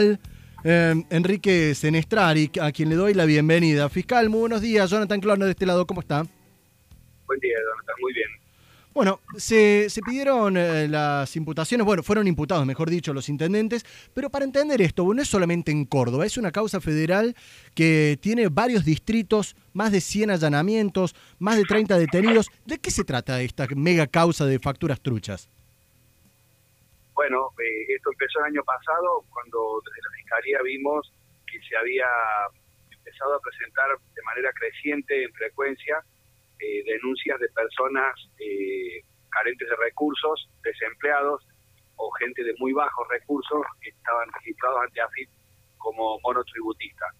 [0.00, 3.88] Eh, Enrique Senestrari, a quien le doy la bienvenida.
[3.88, 4.88] Fiscal, muy buenos días.
[4.88, 6.24] Jonathan Clono de este lado, ¿cómo está?
[7.26, 8.28] Buen día, Jonathan, muy bien.
[8.94, 13.84] Bueno, se, se pidieron eh, las imputaciones, bueno, fueron imputados, mejor dicho, los intendentes,
[14.14, 17.34] pero para entender esto, no es solamente en Córdoba, es una causa federal
[17.74, 22.52] que tiene varios distritos, más de 100 allanamientos, más de 30 detenidos.
[22.64, 25.48] ¿De qué se trata esta mega causa de facturas truchas?
[27.28, 31.12] Bueno, eh, esto empezó el año pasado cuando desde la Fiscalía vimos
[31.44, 32.08] que se había
[32.90, 36.00] empezado a presentar de manera creciente en frecuencia
[36.58, 41.44] eh, denuncias de personas eh, carentes de recursos, desempleados
[41.96, 45.28] o gente de muy bajos recursos que estaban registrados ante AFIP
[45.76, 47.12] como monotributista.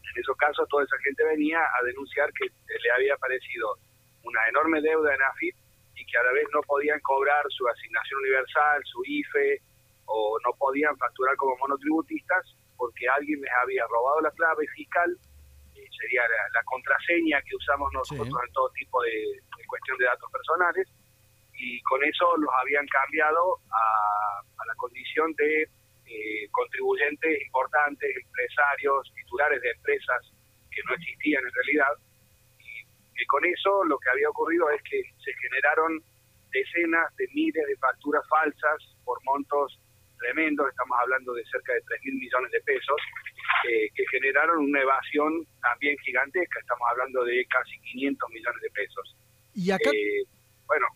[0.00, 3.76] En esos casos toda esa gente venía a denunciar que le había aparecido
[4.22, 5.65] una enorme deuda en AFIP
[5.96, 9.60] y que a la vez no podían cobrar su asignación universal, su IFE,
[10.06, 15.18] o no podían facturar como monotributistas porque alguien les había robado la clave fiscal
[15.98, 20.88] sería la, contraseña que usamos nosotros en todo tipo de, cuestión de datos personales,
[21.54, 29.60] y con eso los habían cambiado a, la condición de eh, contribuyentes importantes, empresarios, titulares
[29.62, 30.20] de empresas
[30.70, 31.92] que no existían en realidad,
[33.18, 36.02] y con eso lo que había ocurrido es que se generaron
[36.50, 39.78] decenas de miles de facturas falsas por montos
[40.18, 42.96] tremendos, estamos hablando de cerca de 3 mil millones de pesos,
[43.68, 49.16] eh, que generaron una evasión también gigantesca, estamos hablando de casi 500 millones de pesos.
[49.54, 49.90] Y acá...
[49.90, 50.24] Eh,
[50.66, 50.86] bueno,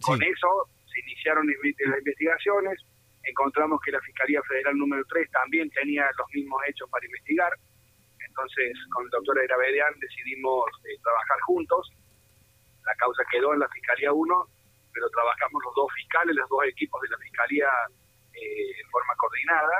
[0.00, 0.48] con eso
[0.92, 2.80] se iniciaron las investigaciones,
[3.22, 7.52] encontramos que la Fiscalía Federal número 3 también tenía los mismos hechos para investigar,
[8.38, 11.90] entonces con el doctor Eravedian decidimos eh, trabajar juntos,
[12.86, 14.46] la causa quedó en la Fiscalía 1,
[14.94, 17.68] pero trabajamos los dos fiscales, los dos equipos de la Fiscalía
[18.32, 19.76] eh, en forma coordinada.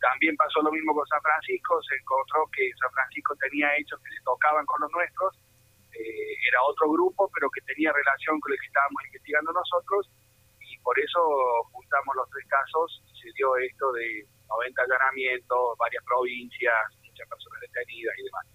[0.00, 4.16] También pasó lo mismo con San Francisco, se encontró que San Francisco tenía hechos que
[4.16, 5.36] se tocaban con los nuestros,
[5.92, 10.08] eh, era otro grupo, pero que tenía relación con el que estábamos investigando nosotros,
[10.58, 11.20] y por eso
[11.70, 16.80] juntamos los tres casos y se dio esto de 90 allanamientos, varias provincias,
[17.88, 18.46] y demás.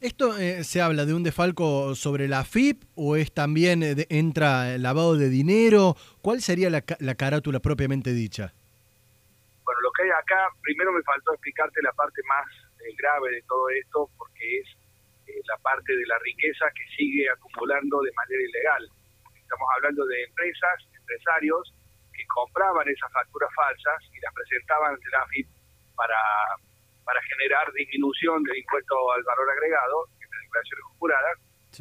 [0.00, 4.78] ¿Esto eh, se habla de un defalco sobre la FIP o es también eh, entra
[4.78, 5.94] lavado de dinero?
[6.22, 8.54] ¿Cuál sería la, carátula propiamente dicha?
[9.62, 12.48] Bueno, lo que hay acá, primero me faltó explicarte la parte más
[12.80, 14.66] eh, grave de todo esto, porque es
[15.46, 18.88] la parte de la riqueza que sigue acumulando de manera ilegal.
[19.36, 21.74] Estamos hablando de empresas, empresarios
[22.14, 25.48] que compraban esas facturas falsas y las presentaban ante la FIP
[25.94, 26.16] para
[27.10, 31.36] para generar disminución del impuesto al valor agregado en las declaraciones juradas,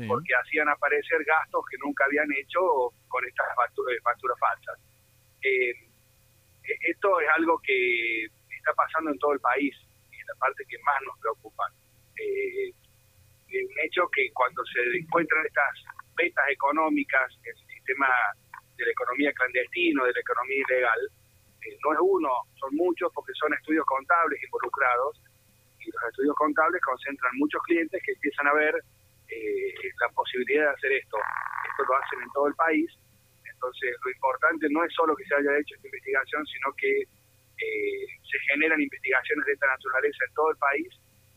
[0.10, 4.78] porque hacían aparecer gastos que nunca habían hecho con estas facturas, facturas falsas.
[5.46, 5.70] Eh,
[6.66, 9.70] e, esto es algo que está pasando en todo el país
[10.10, 11.66] y es la parte que más nos preocupa.
[12.18, 12.74] Eh,
[13.54, 15.74] un hecho que cuando se encuentran estas
[16.18, 18.10] vetas económicas en el sistema
[18.78, 21.02] de la economía clandestina, de la economía ilegal,
[21.84, 25.22] no es uno, son muchos porque son estudios contables involucrados
[25.80, 28.76] y los estudios contables concentran muchos clientes que empiezan a ver
[29.30, 31.18] eh, la posibilidad de hacer esto.
[31.18, 32.90] Esto lo hacen en todo el país.
[33.46, 38.08] Entonces, lo importante no es solo que se haya hecho esta investigación, sino que eh,
[38.24, 40.88] se generan investigaciones de esta naturaleza en todo el país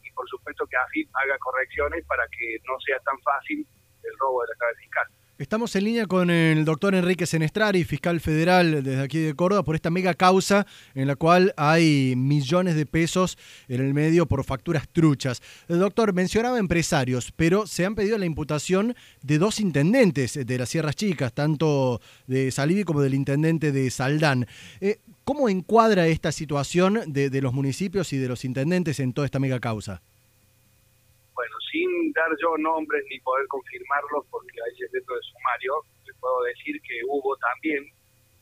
[0.02, 3.66] y, por supuesto, que AFIP haga correcciones para que no sea tan fácil
[4.02, 5.06] el robo de la clave fiscal.
[5.38, 9.74] Estamos en línea con el doctor Enrique Senestrari, fiscal federal desde aquí de Córdoba, por
[9.74, 14.86] esta mega causa en la cual hay millones de pesos en el medio por facturas
[14.92, 15.40] truchas.
[15.68, 20.68] El doctor mencionaba empresarios, pero se han pedido la imputación de dos intendentes de las
[20.68, 24.46] Sierras Chicas, tanto de Salivi como del intendente de Saldán.
[24.82, 29.38] Eh, ¿Cómo encuadra esta situación de los municipios y de los intendentes en toda esta
[29.38, 30.02] mega causa?
[32.40, 35.72] Yo nombres ni poder confirmarlos porque hay secreto de sumario,
[36.06, 37.84] les puedo decir que hubo también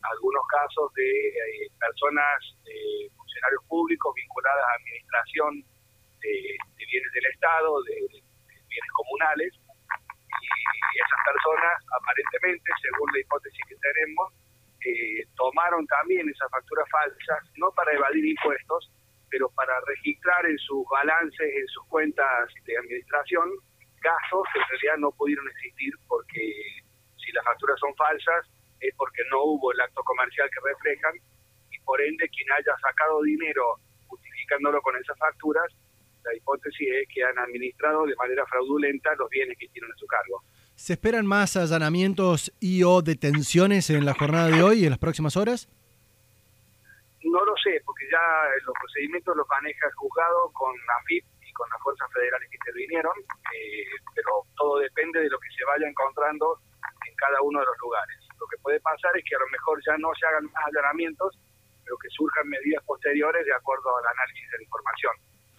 [0.03, 5.53] algunos casos de eh, personas, eh, funcionarios públicos vinculadas a administración
[6.21, 7.97] de, bienes del Estado, de,
[8.69, 14.27] bienes comunales, y esas personas aparentemente, según la hipótesis que tenemos,
[14.87, 18.91] eh, tomaron también esas facturas falsas, no para evadir impuestos,
[19.31, 23.49] pero para registrar en sus balances, en sus cuentas de administración,
[24.01, 26.41] gastos que en realidad no pudieron existir porque
[27.17, 28.47] si las facturas son falsas
[28.81, 31.15] es porque no hubo el acto comercial que reflejan
[31.71, 33.77] y por ende quien haya sacado dinero
[34.07, 35.67] justificándolo con esas facturas,
[36.25, 40.07] la hipótesis es que han administrado de manera fraudulenta los bienes que tienen en su
[40.07, 40.43] cargo.
[40.75, 44.99] ¿Se esperan más allanamientos y o detenciones en la jornada de hoy y en las
[44.99, 45.69] próximas horas?
[47.23, 48.19] No lo sé, porque ya
[48.65, 51.25] los procedimientos los maneja el juzgado con AFIP
[51.61, 53.13] con las fuerzas federales que intervinieron,
[53.53, 53.85] eh,
[54.17, 56.57] pero todo depende de lo que se vaya encontrando
[57.05, 58.17] en cada uno de los lugares.
[58.41, 61.37] Lo que puede pasar es que a lo mejor ya no se hagan más allanamientos,
[61.85, 65.15] pero que surjan medidas posteriores de acuerdo al análisis de la información.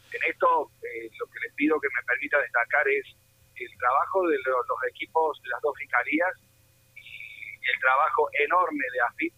[0.09, 0.49] En esto,
[0.81, 3.05] eh, lo que les pido que me permita destacar es
[3.61, 6.33] el trabajo de los, los equipos de las dos fiscalías
[6.97, 9.33] y el trabajo enorme de AFIP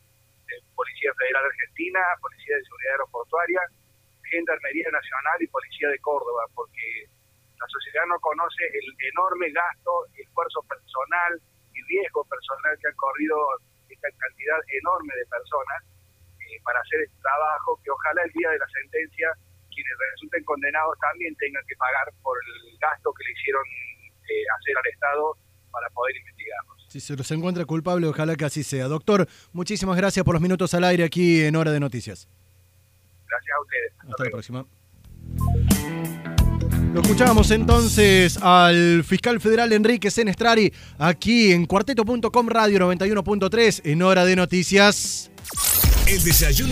[0.76, 3.62] Policía Federal Argentina, Policía de Seguridad Aeroportuaria,
[4.34, 7.06] Gendarmería Nacional y Policía de Córdoba, porque
[7.54, 11.38] la sociedad no conoce el enorme gasto, esfuerzo personal
[11.70, 13.38] y riesgo personal que han corrido
[13.88, 15.80] esta cantidad enorme de personas
[16.42, 19.30] eh, para hacer este trabajo, que ojalá el día de la sentencia
[19.70, 23.66] quienes resulten condenados también tengan que pagar por el gasto que le hicieron
[24.30, 25.38] eh, hacer al Estado
[25.72, 26.86] para poder investigarlos.
[26.90, 28.86] Si se los encuentra culpable, ojalá que así sea.
[28.86, 32.30] Doctor, muchísimas gracias por los minutos al aire aquí en Hora de Noticias.
[33.34, 33.94] Gracias a ustedes.
[34.00, 34.66] Hasta, la próxima.
[36.94, 44.26] Lo escuchábamos entonces al fiscal federal Enrique Senestrari aquí en cuarteto.com radio 91.3 en Hora
[44.26, 45.32] de Noticias.
[46.08, 46.72] El desayuno.